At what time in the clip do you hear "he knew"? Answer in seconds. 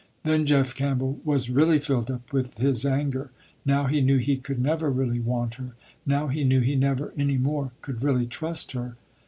3.85-4.17, 6.27-6.61